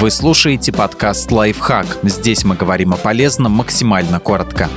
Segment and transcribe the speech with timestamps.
[0.00, 1.98] Вы слушаете подкаст «Лайфхак».
[2.04, 4.70] Здесь мы говорим о полезном максимально коротко.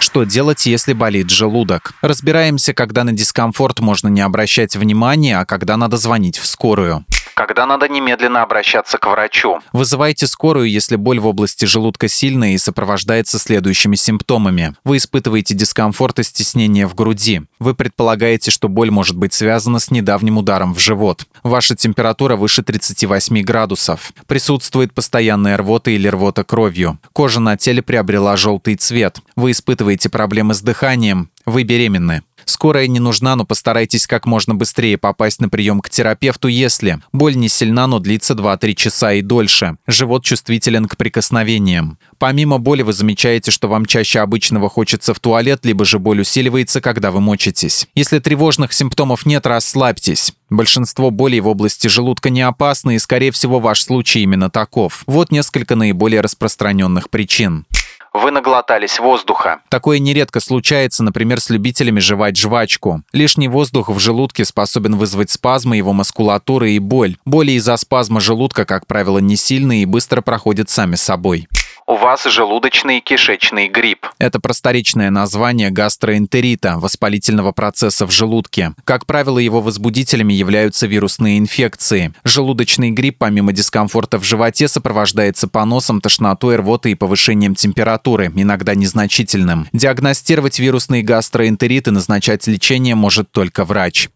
[0.00, 1.92] Что делать, если болит желудок?
[2.02, 7.04] Разбираемся, когда на дискомфорт можно не обращать внимания, а когда надо звонить в скорую
[7.34, 9.60] когда надо немедленно обращаться к врачу.
[9.72, 14.74] Вызывайте скорую, если боль в области желудка сильная и сопровождается следующими симптомами.
[14.84, 17.42] Вы испытываете дискомфорт и стеснение в груди.
[17.58, 21.26] Вы предполагаете, что боль может быть связана с недавним ударом в живот.
[21.42, 24.12] Ваша температура выше 38 градусов.
[24.26, 26.98] Присутствует постоянная рвота или рвота кровью.
[27.12, 29.20] Кожа на теле приобрела желтый цвет.
[29.36, 31.30] Вы испытываете проблемы с дыханием.
[31.46, 32.22] Вы беременны.
[32.50, 37.36] Скорая не нужна, но постарайтесь как можно быстрее попасть на прием к терапевту, если боль
[37.36, 39.76] не сильна, но длится 2-3 часа и дольше.
[39.86, 41.96] Живот чувствителен к прикосновениям.
[42.18, 46.80] Помимо боли вы замечаете, что вам чаще обычного хочется в туалет, либо же боль усиливается,
[46.80, 47.86] когда вы мочитесь.
[47.94, 50.32] Если тревожных симптомов нет, расслабьтесь.
[50.50, 55.04] Большинство болей в области желудка не опасны, и, скорее всего, ваш случай именно таков.
[55.06, 57.64] Вот несколько наиболее распространенных причин
[58.12, 59.60] вы наглотались воздуха.
[59.68, 63.02] Такое нередко случается, например, с любителями жевать жвачку.
[63.12, 67.16] Лишний воздух в желудке способен вызвать спазмы его мускулатуры и боль.
[67.24, 71.48] Боли из-за спазма желудка, как правило, не сильные и быстро проходят сами собой
[71.86, 74.06] у вас желудочный и кишечный грипп.
[74.18, 78.72] Это просторечное название гастроэнтерита, воспалительного процесса в желудке.
[78.84, 82.12] Как правило, его возбудителями являются вирусные инфекции.
[82.24, 89.68] Желудочный грипп, помимо дискомфорта в животе, сопровождается поносом, тошнотой, рвотой и повышением температуры, иногда незначительным.
[89.72, 94.08] Диагностировать вирусный гастроэнтерит и назначать лечение может только врач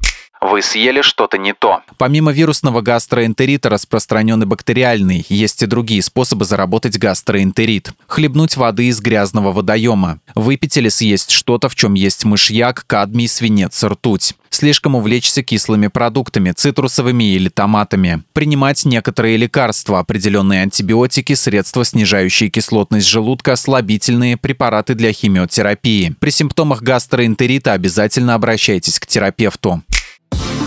[0.44, 1.80] вы съели что-то не то.
[1.98, 5.24] Помимо вирусного гастроэнтерита распространен и бактериальный.
[5.28, 7.92] Есть и другие способы заработать гастроэнтерит.
[8.06, 10.20] Хлебнуть воды из грязного водоема.
[10.34, 16.52] Выпить или съесть что-то, в чем есть мышьяк, кадмий, свинец, ртуть слишком увлечься кислыми продуктами,
[16.52, 25.12] цитрусовыми или томатами, принимать некоторые лекарства, определенные антибиотики, средства, снижающие кислотность желудка, слабительные, препараты для
[25.12, 26.14] химиотерапии.
[26.20, 29.82] При симптомах гастроэнтерита обязательно обращайтесь к терапевту.